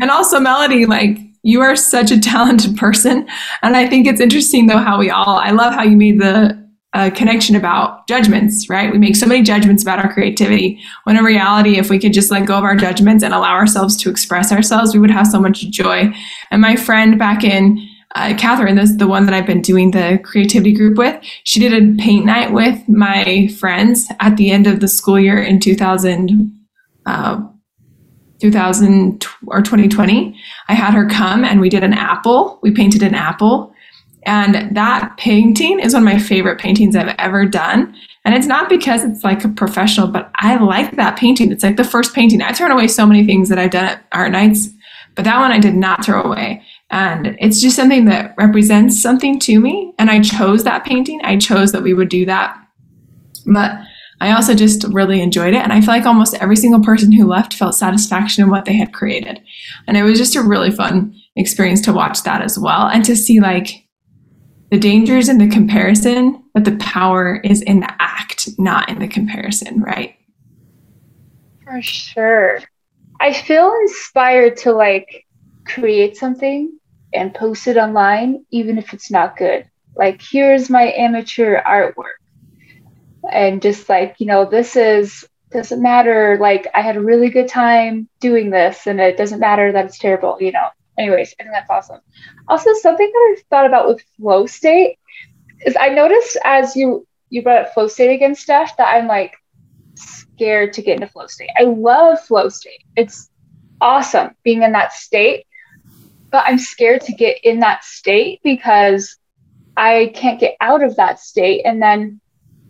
[0.00, 3.28] And also, Melody, like, you are such a talented person.
[3.62, 6.61] And I think it's interesting, though, how we all, I love how you made the
[6.94, 8.92] a connection about judgments, right?
[8.92, 10.78] We make so many judgments about our creativity.
[11.04, 13.96] When in reality, if we could just let go of our judgments and allow ourselves
[13.98, 16.12] to express ourselves, we would have so much joy.
[16.50, 20.20] And my friend back in uh, Catherine, this the one that I've been doing the
[20.22, 21.18] creativity group with.
[21.44, 25.42] She did a paint night with my friends at the end of the school year
[25.42, 26.52] in 2000,
[27.06, 27.40] uh,
[28.40, 30.38] 2000 or 2020.
[30.68, 32.58] I had her come and we did an apple.
[32.62, 33.71] We painted an apple
[34.24, 37.94] and that painting is one of my favorite paintings I've ever done.
[38.24, 41.50] And it's not because it's like a professional, but I like that painting.
[41.50, 42.40] It's like the first painting.
[42.40, 44.68] I've thrown away so many things that I've done at art nights,
[45.16, 46.62] but that one I did not throw away.
[46.90, 49.92] And it's just something that represents something to me.
[49.98, 51.20] And I chose that painting.
[51.24, 52.56] I chose that we would do that.
[53.46, 53.72] But
[54.20, 55.62] I also just really enjoyed it.
[55.62, 58.74] And I feel like almost every single person who left felt satisfaction in what they
[58.74, 59.42] had created.
[59.88, 62.86] And it was just a really fun experience to watch that as well.
[62.86, 63.84] And to see like
[64.72, 69.00] the danger is in the comparison, but the power is in the act, not in
[69.00, 70.16] the comparison, right?
[71.62, 72.58] For sure.
[73.20, 75.26] I feel inspired to like
[75.66, 76.72] create something
[77.12, 79.68] and post it online, even if it's not good.
[79.94, 82.16] Like, here's my amateur artwork.
[83.30, 86.38] And just like, you know, this is, doesn't matter.
[86.40, 89.98] Like, I had a really good time doing this, and it doesn't matter that it's
[89.98, 92.00] terrible, you know anyways, I think that's awesome.
[92.48, 94.98] Also, something that I've thought about with flow state
[95.64, 99.34] is I noticed as you you brought up flow state again, Steph, that I'm like
[99.94, 101.50] scared to get into flow state.
[101.58, 102.84] I love flow state.
[102.96, 103.30] It's
[103.80, 105.46] awesome being in that state,
[106.30, 109.16] but I'm scared to get in that state because
[109.76, 111.62] I can't get out of that state.
[111.64, 112.20] And then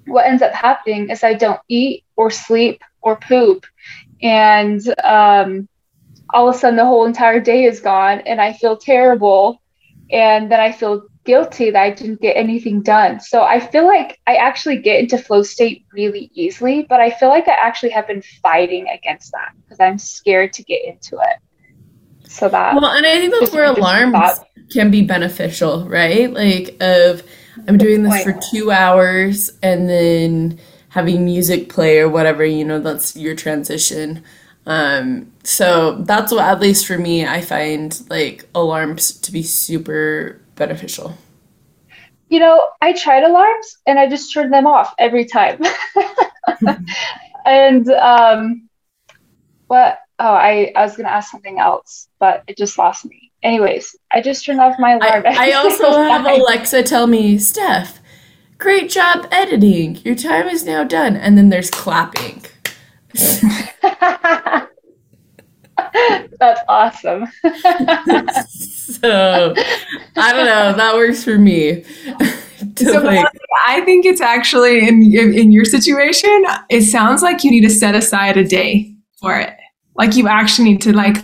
[0.07, 3.67] what ends up happening is I don't eat or sleep or poop.
[4.23, 5.69] And um,
[6.33, 9.61] all of a sudden, the whole entire day is gone, and I feel terrible.
[10.11, 13.21] And then I feel guilty that I didn't get anything done.
[13.21, 17.29] So I feel like I actually get into flow state really easily, but I feel
[17.29, 22.29] like I actually have been fighting against that because I'm scared to get into it.
[22.29, 24.49] So that well, and I think that's where alarms thought.
[24.73, 26.33] can be beneficial, right?
[26.33, 27.23] Like of
[27.69, 32.81] I'm doing this for two hours and then having music play or whatever, you know,
[32.81, 34.25] that's your transition.
[34.67, 40.41] Um, so that's what, at least for me, I find like alarms to be super
[40.55, 41.17] beneficial.
[42.29, 45.61] You know, I tried alarms and I just turned them off every time.
[47.45, 48.69] and um,
[49.67, 53.33] what oh, I, I was going to ask something else, but it just lost me.
[53.43, 55.25] Anyways, I just turned off my alarm.
[55.27, 58.01] I, I also have Alexa tell me, Steph,
[58.57, 59.97] great job editing.
[60.05, 61.17] Your time is now done.
[61.17, 62.45] And then there's clapping.
[66.39, 67.27] That's awesome.
[68.49, 69.55] so
[70.17, 70.73] I don't know.
[70.75, 71.83] That works for me.
[72.77, 73.27] so like,
[73.67, 76.45] I think it's actually in in your situation.
[76.71, 79.55] It sounds like you need to set aside a day for it.
[79.97, 81.17] Like you actually need to like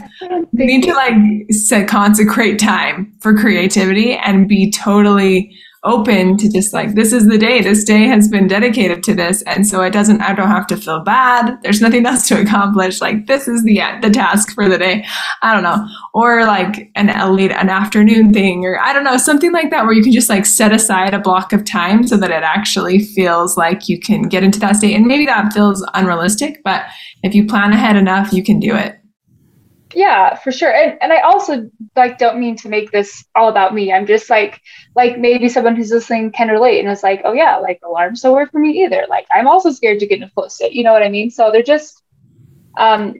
[0.53, 1.15] need to like
[1.51, 7.39] set consecrate time for creativity and be totally open to just like this is the
[7.39, 10.67] day this day has been dedicated to this and so it doesn't i don't have
[10.67, 11.59] to feel bad.
[11.63, 13.01] There's nothing else to accomplish.
[13.01, 15.05] Like this is the the task for the day.
[15.43, 15.87] I don't know.
[16.15, 19.93] Or like an late an afternoon thing or i don't know something like that where
[19.93, 23.57] you can just like set aside a block of time so that it actually feels
[23.57, 24.95] like you can get into that state.
[24.95, 26.87] And maybe that feels unrealistic but
[27.23, 28.99] if you plan ahead enough you can do it
[29.95, 30.73] yeah for sure.
[30.73, 33.93] And, and i also like don't mean to make this all about me.
[33.93, 34.61] I'm just like
[34.95, 38.35] like maybe someone who's listening can relate and it's like oh yeah like alarms don't
[38.35, 39.07] work for me either.
[39.09, 41.31] Like i'm also scared to get in a flow state you know what i mean?
[41.31, 42.03] So they're just
[42.77, 43.15] um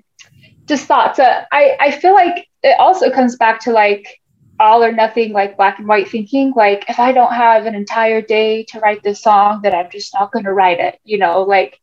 [0.67, 1.19] just thoughts.
[1.19, 4.21] Uh, i i feel like it also comes back to like
[4.61, 6.53] all or nothing like black and white thinking.
[6.55, 10.13] Like if i don't have an entire day to write this song then i'm just
[10.13, 11.43] not going to write it you know?
[11.43, 11.81] Like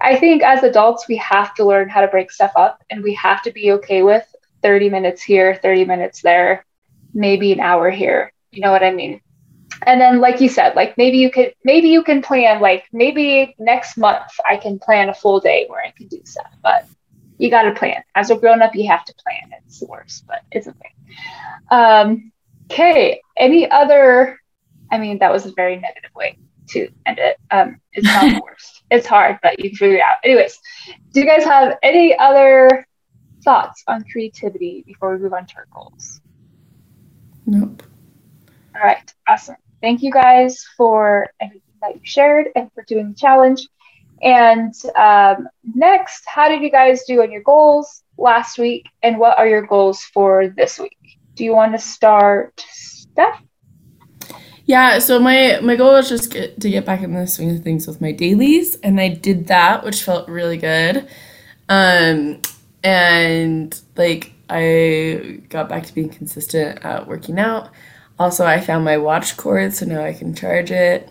[0.00, 3.14] I think as adults, we have to learn how to break stuff up and we
[3.14, 4.24] have to be okay with
[4.62, 6.64] 30 minutes here, 30 minutes there,
[7.12, 8.32] maybe an hour here.
[8.50, 9.20] You know what I mean?
[9.86, 13.54] And then, like you said, like maybe you could, maybe you can plan, like maybe
[13.58, 16.86] next month I can plan a full day where I can do stuff, but
[17.38, 18.02] you got to plan.
[18.14, 19.58] As a grown up, you have to plan.
[19.64, 20.94] It's the worst, but it's okay.
[21.70, 22.32] Um,
[22.70, 23.22] okay.
[23.36, 24.38] Any other,
[24.90, 26.36] I mean, that was a very negative way
[26.70, 27.38] to end it.
[27.50, 28.79] Um, it's not the worst.
[28.90, 30.16] It's hard, but you can figure it out.
[30.24, 30.58] Anyways,
[31.12, 32.86] do you guys have any other
[33.44, 36.20] thoughts on creativity before we move on to our goals?
[37.46, 37.82] Nope.
[38.74, 39.56] All right, awesome.
[39.80, 43.66] Thank you guys for everything that you shared and for doing the challenge.
[44.22, 48.86] And um, next, how did you guys do on your goals last week?
[49.02, 50.98] And what are your goals for this week?
[51.34, 53.40] Do you want to start, Steph?
[54.70, 57.64] Yeah, so my my goal was just get, to get back in the swing of
[57.64, 61.08] things with my dailies, and I did that, which felt really good.
[61.68, 62.40] Um,
[62.84, 67.70] and like I got back to being consistent at working out.
[68.20, 71.08] Also, I found my watch cord, so now I can charge it.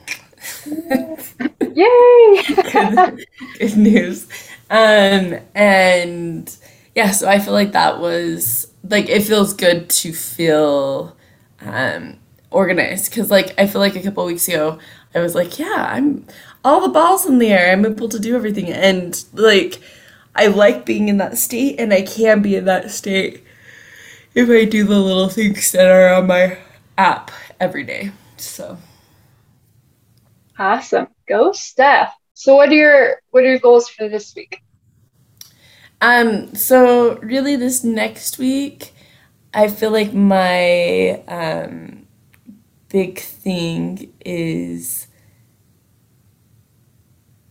[0.65, 2.43] Yay!
[2.71, 3.25] good,
[3.59, 4.27] good news.
[4.69, 6.55] Um, and
[6.95, 11.17] yeah, so I feel like that was like it feels good to feel
[11.61, 12.18] um
[12.51, 14.79] organized because like i feel like a couple weeks ago
[15.13, 16.25] i was like yeah i'm
[16.65, 18.69] all the balls in the air i'm able to do everything.
[18.69, 19.79] And like
[20.35, 23.43] i like being in that state and i can be in that state
[24.33, 26.57] if i do the little things that are on my
[26.97, 28.77] app every day so.
[30.57, 31.07] Awesome.
[31.27, 32.13] Go steph.
[32.33, 34.61] So what are your what are your goals for this week?
[36.01, 38.93] Um so really this next week
[39.53, 41.98] i feel like my um
[42.89, 45.07] big thing is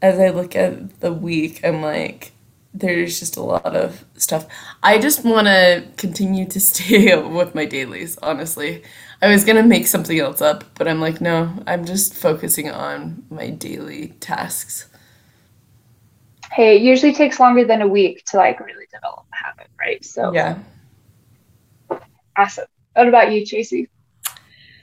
[0.00, 2.32] as I look at the week, I'm like,
[2.74, 4.46] there's just a lot of stuff.
[4.82, 8.82] I just want to continue to stay with my dailies, honestly.
[9.20, 12.70] I was going to make something else up, but I'm like, no, I'm just focusing
[12.70, 14.88] on my daily tasks.
[16.52, 20.04] Hey, it usually takes longer than a week to like really develop a habit, right?
[20.04, 20.58] So, yeah.
[22.36, 22.66] Awesome.
[22.94, 23.88] What about you, Tracy?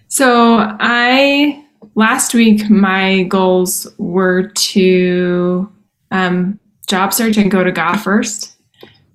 [0.08, 1.66] So I
[1.96, 5.72] last week my goals were to
[6.12, 8.54] um, job search and go to God first.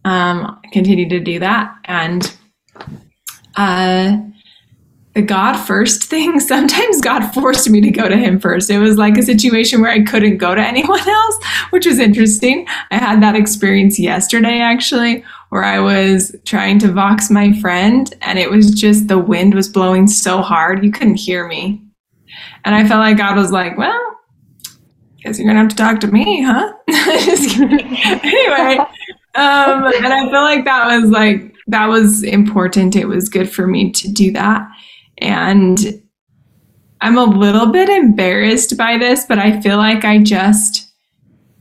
[0.04, 2.34] Um, continue to do that, and
[3.56, 4.16] uh,
[5.14, 8.70] the God first thing, sometimes God forced me to go to Him first.
[8.70, 12.66] It was like a situation where I couldn't go to anyone else, which was interesting.
[12.90, 18.38] I had that experience yesterday, actually, where I was trying to vox my friend, and
[18.38, 21.82] it was just the wind was blowing so hard, you couldn't hear me.
[22.64, 24.10] And I felt like God was like, well,
[25.22, 26.72] guess you're gonna have to talk to me, huh?
[26.88, 28.78] anyway,
[29.34, 32.96] um, and I feel like that was like that was important.
[32.96, 34.68] It was good for me to do that.
[35.20, 36.02] And
[37.00, 40.92] I'm a little bit embarrassed by this, but I feel like I just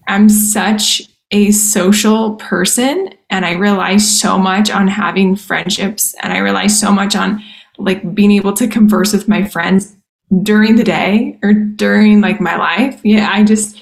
[0.08, 6.40] am such a social person and I rely so much on having friendships and I
[6.40, 7.42] rely so much on
[7.78, 9.96] like being able to converse with my friends
[10.44, 13.00] during the day or during like my life.
[13.04, 13.80] Yeah, I just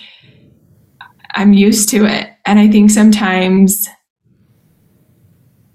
[1.36, 2.30] I'm used to it.
[2.46, 3.88] And I think sometimes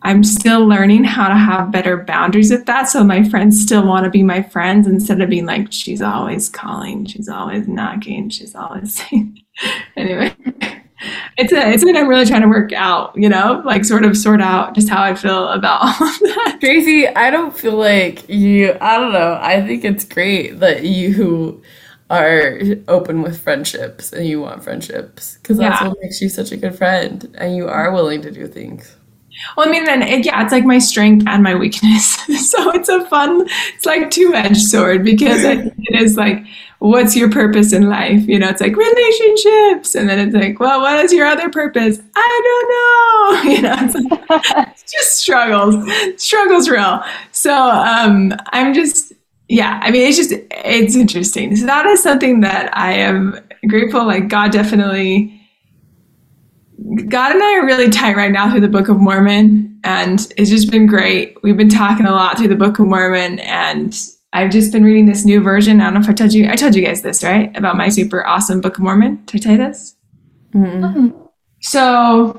[0.02, 2.88] I'm still learning how to have better boundaries with that.
[2.88, 6.48] So my friends still want to be my friends instead of being like, she's always
[6.48, 9.40] calling, she's always knocking, she's always saying.
[9.96, 10.34] anyway,
[11.38, 14.16] it's a it's something I'm really trying to work out, you know, like sort of
[14.16, 16.58] sort out just how I feel about all of that.
[16.60, 19.38] Tracy, I don't feel like you, I don't know.
[19.40, 21.62] I think it's great that you
[22.10, 25.88] are open with friendships and you want friendships because that's Yeah.
[25.88, 28.96] what makes you such a good friend and you are willing to do things.
[29.56, 32.16] Well, I mean, then it, yeah, it's like my strength and my weakness.
[32.50, 36.44] so it's a fun, it's like two edged sword because it, it is like,
[36.78, 38.26] what's your purpose in life?
[38.28, 41.98] You know, it's like relationships, and then it's like, well, what is your other purpose?
[42.16, 43.12] I don't know.
[43.52, 45.74] You know, it's, like, it's just struggles,
[46.16, 47.02] struggles real.
[47.32, 49.12] So um, I'm just,
[49.48, 51.54] yeah, I mean, it's just, it's interesting.
[51.56, 54.04] So that is something that I am grateful.
[54.06, 55.38] Like God definitely.
[57.08, 60.50] God and I are really tight right now through the Book of Mormon, and it's
[60.50, 61.36] just been great.
[61.42, 63.96] We've been talking a lot through the Book of Mormon, and
[64.32, 65.80] I've just been reading this new version.
[65.80, 67.54] I don't know if I told you, I told you guys this, right?
[67.56, 69.22] About my super awesome Book of Mormon.
[69.26, 69.96] Did I tell you this?
[71.60, 72.38] So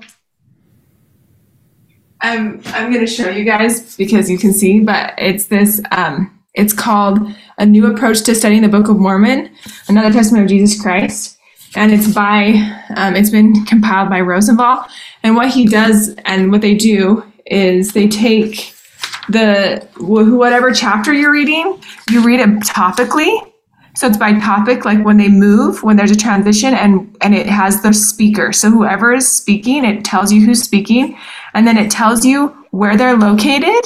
[2.21, 6.73] I'm I'm gonna show you guys because you can see, but it's this um it's
[6.73, 7.19] called
[7.57, 9.51] A New Approach to Studying the Book of Mormon,
[9.87, 11.37] Another Testament of Jesus Christ.
[11.75, 12.53] And it's by
[12.95, 14.87] um, it's been compiled by Rosenvall.
[15.23, 18.73] And what he does and what they do is they take
[19.29, 23.49] the whatever chapter you're reading, you read it topically.
[23.95, 27.45] So it's by topic, like when they move, when there's a transition, and and it
[27.45, 28.51] has the speaker.
[28.51, 31.17] So whoever is speaking, it tells you who's speaking,
[31.53, 33.85] and then it tells you where they're located,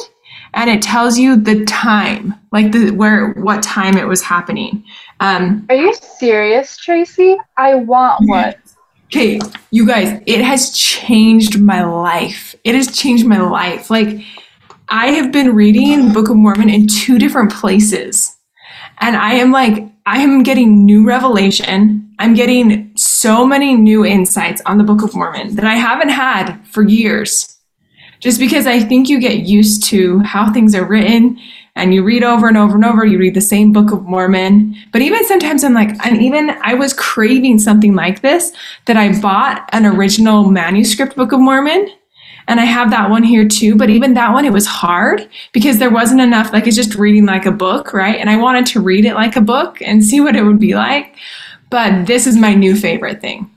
[0.57, 4.83] and it tells you the time, like the where what time it was happening.
[5.19, 7.37] Um, Are you serious, Tracy?
[7.57, 8.55] I want one.
[9.05, 9.39] Okay,
[9.69, 12.55] you guys, it has changed my life.
[12.63, 13.91] It has changed my life.
[13.91, 14.19] Like,
[14.89, 18.35] I have been reading the Book of Mormon in two different places.
[18.99, 22.13] And I am like, I am getting new revelation.
[22.19, 26.57] I'm getting so many new insights on the Book of Mormon that I haven't had
[26.65, 27.56] for years.
[28.19, 31.39] Just because I think you get used to how things are written
[31.75, 34.75] and you read over and over and over, you read the same Book of Mormon.
[34.91, 38.51] But even sometimes I'm like, and even I was craving something like this
[38.85, 41.89] that I bought an original manuscript Book of Mormon.
[42.47, 43.75] And I have that one here too.
[43.75, 47.25] But even that one, it was hard because there wasn't enough, like it's just reading
[47.25, 48.15] like a book, right?
[48.15, 50.73] And I wanted to read it like a book and see what it would be
[50.73, 51.15] like.
[51.69, 53.51] But this is my new favorite thing.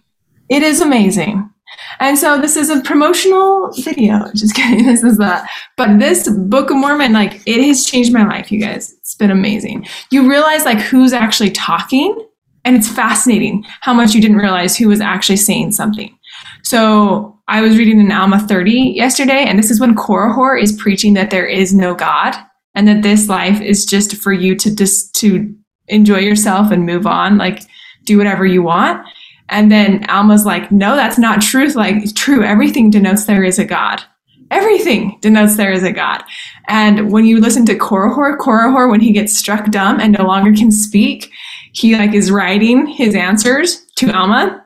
[0.48, 1.49] It is amazing.
[1.98, 4.30] And so this is a promotional video.
[4.34, 4.86] Just kidding.
[4.86, 5.48] This is that.
[5.76, 8.92] But this Book of Mormon, like it has changed my life, you guys.
[8.92, 9.86] It's been amazing.
[10.10, 12.26] You realize like who's actually talking,
[12.64, 16.16] and it's fascinating how much you didn't realize who was actually saying something.
[16.62, 21.14] So I was reading in Alma 30 yesterday, and this is when Korihor is preaching
[21.14, 22.36] that there is no God
[22.74, 25.52] and that this life is just for you to just to
[25.88, 27.62] enjoy yourself and move on, like
[28.04, 29.04] do whatever you want.
[29.50, 31.74] And then Alma's like, no, that's not truth.
[31.74, 34.02] Like true, everything denotes there is a God.
[34.50, 36.22] Everything denotes there is a God.
[36.68, 40.52] And when you listen to Korihor, Korihor, when he gets struck dumb and no longer
[40.52, 41.30] can speak,
[41.72, 44.64] he like is writing his answers to Alma.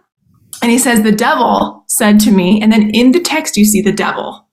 [0.63, 3.83] And he says, the devil said to me, and then in the text you see
[3.83, 4.47] the devil.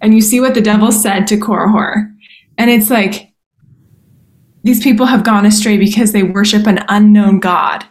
[0.00, 2.12] And you see what the devil said to Korihor.
[2.58, 3.32] And it's like,
[4.64, 7.84] these people have gone astray because they worship an unknown God.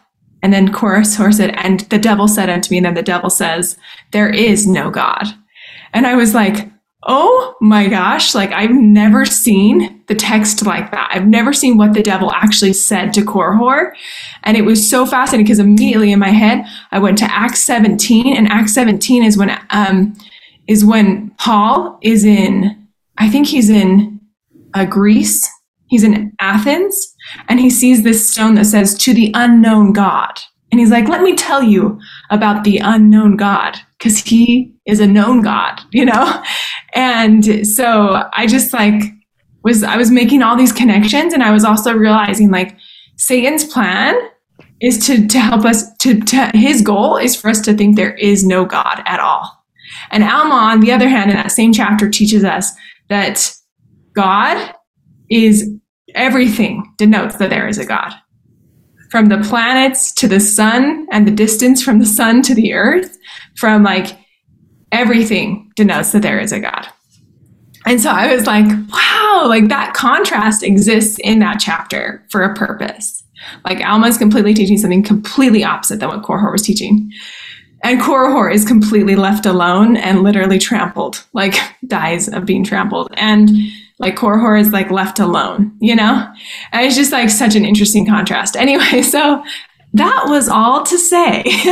[0.46, 3.80] And then Korihor said, and the devil said unto me, and then the devil says,
[4.12, 5.26] there is no God.
[5.92, 6.70] And I was like,
[7.02, 11.10] oh my gosh, like I've never seen the text like that.
[11.12, 13.94] I've never seen what the devil actually said to Korihor.
[14.44, 18.38] And it was so fascinating because immediately in my head, I went to Acts 17,
[18.38, 20.16] and Acts 17 is when um
[20.68, 22.88] is when Paul is in,
[23.18, 24.20] I think he's in
[24.76, 25.50] uh, Greece,
[25.88, 27.15] He's in Athens
[27.48, 30.40] and he sees this stone that says to the unknown God.
[30.72, 32.00] And he's like, let me tell you
[32.30, 36.44] about the unknown God because he is a known God, you know?
[36.94, 39.04] And so I just like
[39.64, 42.78] was, I was making all these connections and I was also realizing like
[43.18, 44.16] Satan's plan
[44.82, 48.16] is to, to help us to, to his goal is for us to think there
[48.16, 49.64] is no God at all.
[50.12, 52.72] And Alma, on the other hand, in that same chapter teaches us
[53.10, 53.56] that
[54.14, 54.74] God
[55.30, 55.72] is
[56.16, 58.14] everything denotes that there is a God.
[59.12, 63.18] From the planets to the sun and the distance from the sun to the earth,
[63.56, 64.18] from like
[64.92, 66.88] everything denotes that there is a God.
[67.86, 72.56] And so I was like, wow, like that contrast exists in that chapter for a
[72.56, 73.24] purpose.
[73.64, 77.12] Like Alma is completely teaching something completely opposite than what Korihor was teaching.
[77.84, 81.56] And Korihor is completely left alone and literally trampled, like
[81.88, 83.10] dies of being trampled.
[83.14, 83.52] And
[84.00, 86.28] like Korihor is like left alone, you know?
[86.72, 88.56] And it's just like such an interesting contrast.
[88.66, 89.44] Anyway, so
[89.94, 91.44] that was all to say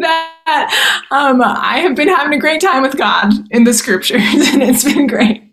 [0.00, 4.62] that um, I have been having a great time with God in the scriptures, and
[4.62, 5.47] it's been great.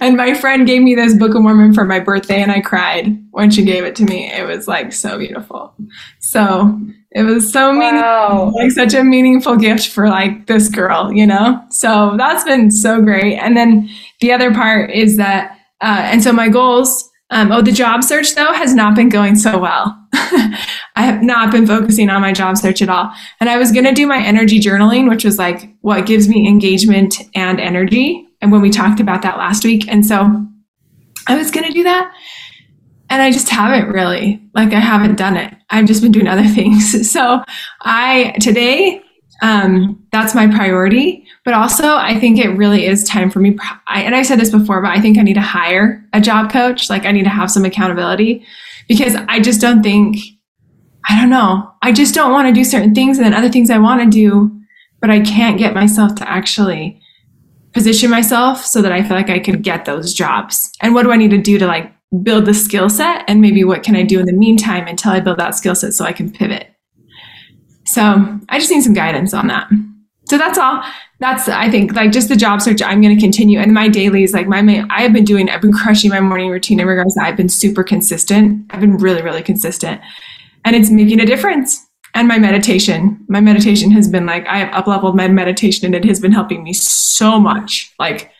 [0.00, 3.22] And my friend gave me this Book of Mormon for my birthday, and I cried
[3.32, 4.32] when she gave it to me.
[4.32, 5.74] It was like so beautiful.
[6.20, 6.80] So
[7.10, 7.78] it was so Wow.
[7.78, 11.62] meaningful, like such a meaningful gift for like this girl, you know?
[11.70, 13.36] So that's been so great.
[13.38, 13.90] And then
[14.20, 18.34] the other part is that, uh, and so my goals, um, oh, the job search
[18.34, 19.98] though has not been going so well.
[20.14, 23.12] I have not been focusing on my job search at all.
[23.40, 26.46] And I was going to do my energy journaling, which was like what gives me
[26.48, 28.26] engagement and energy.
[28.42, 29.88] And when we talked about that last week.
[29.88, 30.44] And so
[31.28, 32.12] I was going to do that.
[33.08, 35.54] And I just haven't really, like, I haven't done it.
[35.70, 37.10] I've just been doing other things.
[37.10, 37.42] So
[37.82, 39.02] I, today,
[39.42, 41.26] um, that's my priority.
[41.44, 43.58] But also, I think it really is time for me.
[43.86, 46.50] I, and I said this before, but I think I need to hire a job
[46.50, 46.90] coach.
[46.90, 48.46] Like, I need to have some accountability
[48.88, 50.16] because I just don't think,
[51.08, 53.70] I don't know, I just don't want to do certain things and then other things
[53.70, 54.50] I want to do,
[55.00, 57.01] but I can't get myself to actually
[57.72, 60.72] position myself so that I feel like I could get those jobs.
[60.80, 61.92] And what do I need to do to like
[62.22, 63.24] build the skill set?
[63.28, 65.94] And maybe what can I do in the meantime until I build that skill set
[65.94, 66.68] so I can pivot?
[67.84, 69.68] So I just need some guidance on that.
[70.28, 70.82] So that's all.
[71.18, 72.80] That's I think like just the job search.
[72.82, 75.50] I'm going to continue, and my dailies like my ma- I have been doing.
[75.50, 77.14] I've been crushing my morning routine in regards.
[77.14, 78.66] To, I've been super consistent.
[78.70, 80.00] I've been really really consistent,
[80.64, 81.86] and it's making a difference.
[82.14, 85.94] And my meditation, my meditation has been like I have up leveled my meditation, and
[85.94, 87.94] it has been helping me so much.
[87.98, 88.30] Like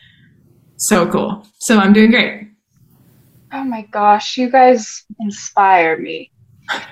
[0.77, 1.45] so cool.
[1.59, 2.49] So I'm doing great.
[3.51, 6.31] Oh my gosh, you guys inspire me.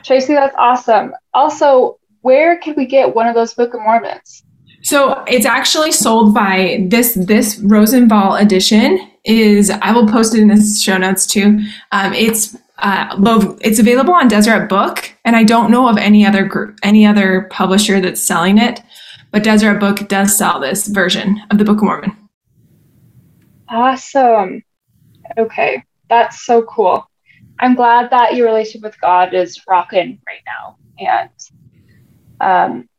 [0.04, 1.14] Tracy, that's awesome.
[1.34, 4.44] Also, where can we get one of those Book of Mormons?
[4.84, 10.48] So it's actually sold by this this Rosenvall edition is I will post it in
[10.48, 11.60] the show notes too.
[11.92, 16.44] Um, it's uh, it's available on Deseret Book, and I don't know of any other
[16.44, 18.82] group, any other publisher that's selling it,
[19.32, 22.18] but Deseret Book does sell this version of the Book of Mormon.
[23.70, 24.64] Awesome.
[25.38, 27.08] Okay, that's so cool.
[27.60, 31.30] I'm glad that your relationship with God is rocking right now, and
[32.42, 32.90] um,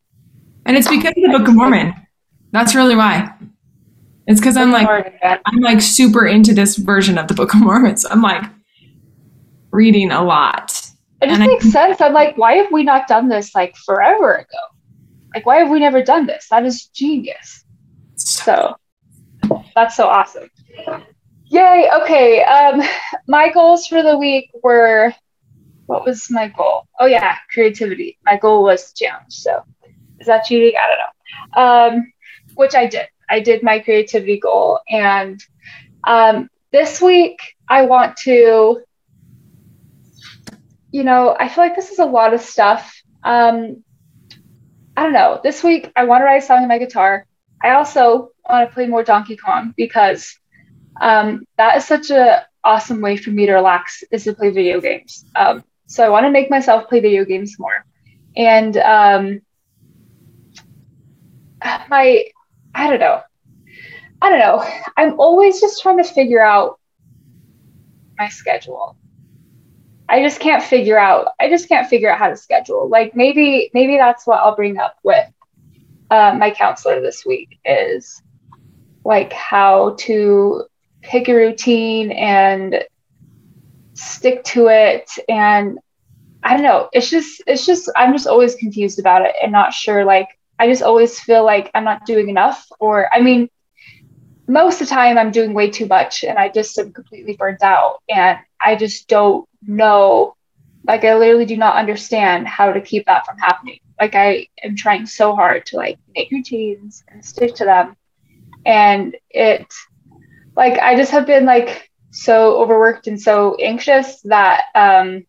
[0.65, 1.93] And it's because of the Book of Mormon.
[2.51, 3.33] That's really why.
[4.27, 4.87] It's because I'm like.
[5.23, 7.97] I'm like super into this version of the Book of Mormon.
[7.97, 8.43] So I'm like
[9.73, 10.69] reading a lot.
[11.21, 11.99] it just and I- makes sense.
[11.99, 14.63] I'm like, why have we not done this like forever ago?
[15.33, 16.47] Like, why have we never done this?
[16.49, 17.65] That is genius.
[18.15, 18.75] So
[19.75, 20.49] that's so awesome.
[21.47, 21.89] Yay.
[22.01, 22.43] Okay.
[22.43, 22.81] Um,
[23.27, 25.13] my goals for the week were
[25.87, 26.87] what was my goal?
[26.99, 28.17] Oh yeah, creativity.
[28.25, 29.33] My goal was challenge.
[29.33, 29.63] So
[30.19, 30.73] is that cheating?
[30.79, 31.97] I don't know.
[31.97, 32.13] Um,
[32.55, 33.07] which I did.
[33.29, 34.79] I did my creativity goal.
[34.89, 35.43] And
[36.05, 38.81] um, this week I want to,
[40.93, 43.01] you know, I feel like this is a lot of stuff.
[43.23, 43.83] Um,
[44.95, 45.41] I don't know.
[45.43, 47.25] This week I want to write a song on my guitar.
[47.61, 50.37] I also want to play more Donkey Kong because
[51.01, 54.79] um, that is such a awesome way for me to relax is to play video
[54.79, 55.25] games.
[55.35, 57.85] Um, so I want to make myself play video games more.
[58.37, 59.41] And um,
[61.89, 62.23] my,
[62.75, 63.21] I don't know.
[64.21, 64.63] I don't know.
[64.95, 66.79] I'm always just trying to figure out
[68.19, 68.95] my schedule.
[70.09, 71.29] I just can't figure out.
[71.39, 72.89] I just can't figure out how to schedule.
[72.89, 75.27] Like maybe, maybe that's what I'll bring up with
[76.11, 78.21] uh, my counselor this week is
[79.03, 80.63] like how to
[81.01, 82.83] pick a routine and
[83.93, 85.77] stick to it and
[86.43, 89.73] i don't know it's just it's just i'm just always confused about it and not
[89.73, 90.29] sure like
[90.59, 93.49] i just always feel like i'm not doing enough or i mean
[94.47, 97.63] most of the time I'm doing way too much and I just am completely burnt
[97.63, 100.35] out and I just don't know
[100.85, 103.79] like I literally do not understand how to keep that from happening.
[103.99, 107.95] Like I am trying so hard to like make routines and stick to them.
[108.65, 109.65] And it
[110.55, 115.25] like I just have been like so overworked and so anxious that um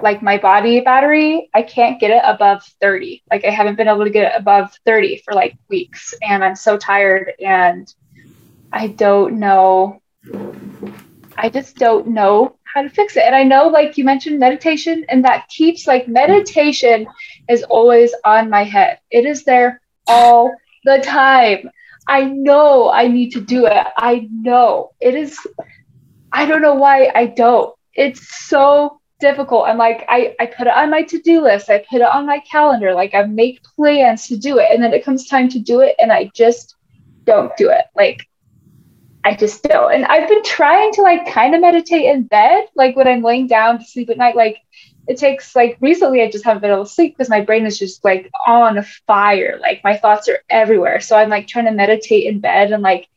[0.00, 3.22] like my body battery, I can't get it above 30.
[3.30, 6.56] Like I haven't been able to get it above 30 for like weeks and I'm
[6.56, 7.92] so tired and
[8.72, 10.02] I don't know
[11.36, 13.24] I just don't know how to fix it.
[13.24, 17.06] And I know, like you mentioned, meditation, and that keeps like meditation
[17.48, 18.98] is always on my head.
[19.10, 20.54] It is there all
[20.84, 21.70] the time.
[22.08, 23.86] I know I need to do it.
[23.96, 25.38] I know it is.
[26.32, 27.74] I don't know why I don't.
[27.94, 29.68] It's so difficult.
[29.68, 32.26] I'm like, I, I put it on my to do list, I put it on
[32.26, 34.68] my calendar, like I make plans to do it.
[34.70, 36.74] And then it comes time to do it, and I just
[37.24, 37.84] don't do it.
[37.94, 38.26] Like,
[39.24, 39.92] I just don't.
[39.92, 43.46] And I've been trying to like kind of meditate in bed, like when I'm laying
[43.46, 44.34] down to sleep at night.
[44.34, 44.58] Like
[45.06, 47.78] it takes like recently I just haven't been able to sleep because my brain is
[47.78, 49.58] just like on fire.
[49.60, 51.00] Like my thoughts are everywhere.
[51.00, 53.08] So I'm like trying to meditate in bed and like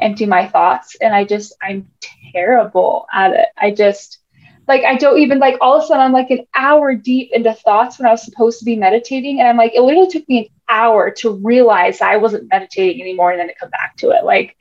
[0.00, 0.96] empty my thoughts.
[1.00, 1.88] And I just I'm
[2.32, 3.48] terrible at it.
[3.58, 4.18] I just
[4.66, 7.52] like I don't even like all of a sudden I'm like an hour deep into
[7.52, 9.40] thoughts when I was supposed to be meditating.
[9.40, 13.30] And I'm like, it literally took me an hour to realize I wasn't meditating anymore
[13.30, 14.24] and then to come back to it.
[14.24, 14.56] Like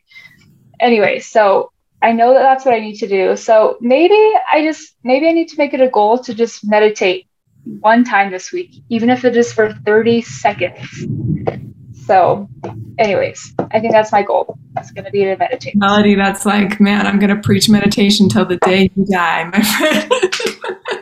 [0.80, 1.72] anyway, so
[2.02, 3.36] I know that that's what I need to do.
[3.36, 4.20] So maybe
[4.52, 7.28] I just maybe I need to make it a goal to just meditate
[7.82, 11.06] one time this week, even if it is for 30 seconds.
[12.06, 12.50] So,
[12.98, 14.58] anyways, I think that's my goal.
[14.74, 15.76] That's going to be to meditate.
[15.76, 19.62] Melody, that's like, man, I'm going to preach meditation till the day you die, my
[19.62, 20.12] friend.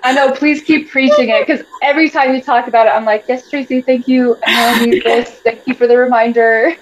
[0.04, 0.34] I know.
[0.34, 3.82] Please keep preaching it because every time you talk about it, I'm like, yes, Tracy,
[3.82, 4.36] thank you.
[4.46, 5.30] I need this.
[5.30, 6.76] Thank you for the reminder.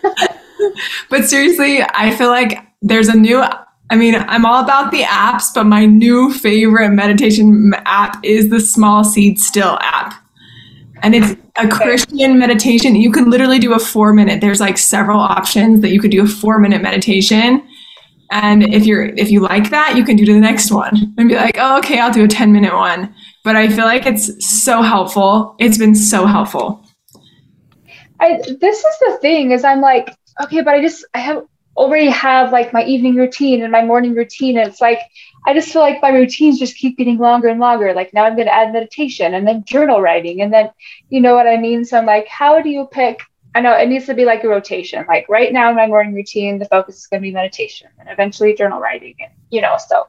[1.10, 3.44] but seriously, I feel like there's a new
[3.90, 8.60] I mean, I'm all about the apps, but my new favorite meditation app is the
[8.60, 10.16] Small Seed Still app.
[11.04, 12.96] And it's a Christian meditation.
[12.96, 14.42] You can literally do a four minute.
[14.42, 17.68] There's like several options that you could do a four minute meditation.
[18.32, 21.36] And if you're if you like that, you can do the next one and be
[21.36, 23.14] like, oh, okay, I'll do a 10 minute one.
[23.44, 25.56] But I feel like it's so helpful.
[25.60, 26.84] It's been so helpful.
[28.20, 30.10] I this is the thing is I'm like,
[30.42, 31.46] okay, but I just I have
[31.76, 34.58] already have like my evening routine and my morning routine.
[34.58, 35.00] And it's like,
[35.46, 37.94] I just feel like my routines just keep getting longer and longer.
[37.94, 40.42] Like now I'm going to add meditation and then journal writing.
[40.42, 40.70] And then,
[41.10, 41.86] you know what I mean?
[41.86, 43.22] So I'm like, how do you pick?
[43.54, 45.06] I know it needs to be like a rotation.
[45.08, 48.10] Like right now in my morning routine, the focus is going to be meditation and
[48.10, 49.16] eventually journal writing.
[49.20, 50.08] And, you know, so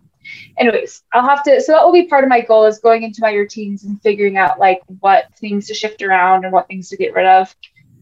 [0.56, 3.20] anyways, I'll have to, so that will be part of my goal is going into
[3.20, 6.96] my routines and figuring out like what things to shift around and what things to
[6.96, 7.54] get rid of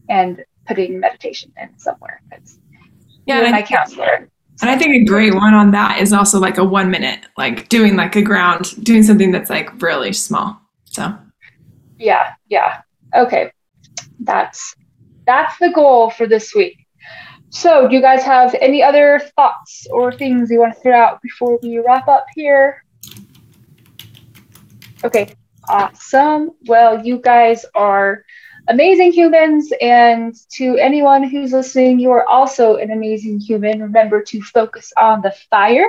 [0.09, 2.21] and putting meditation in somewhere.
[2.31, 2.59] It's,
[3.25, 4.29] yeah, with my counselor.
[4.61, 7.69] and I think a great one on that is also like a one minute, like
[7.69, 10.59] doing like a ground, doing something that's like really small.
[10.85, 11.17] So
[11.97, 12.81] Yeah, yeah.
[13.15, 13.51] Okay.
[14.19, 14.75] That's
[15.25, 16.85] that's the goal for this week.
[17.49, 21.21] So, do you guys have any other thoughts or things you want to throw out
[21.21, 22.83] before we wrap up here?
[25.05, 25.33] Okay,
[25.69, 26.51] awesome.
[26.67, 28.25] Well, you guys are
[28.67, 29.71] amazing humans.
[29.81, 33.81] And to anyone who's listening, you are also an amazing human.
[33.81, 35.87] Remember to focus on the fire.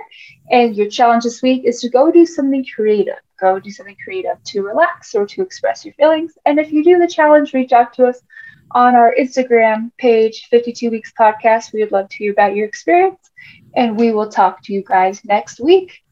[0.51, 3.17] And your challenge this week is to go do something creative.
[3.41, 6.33] Go do something creative to relax or to express your feelings.
[6.47, 8.21] And if you do the challenge, reach out to us
[8.73, 11.73] on our Instagram page, 52 Weeks Podcast.
[11.73, 13.31] We would love to hear about your experience.
[13.75, 16.03] And we will talk to you guys next week.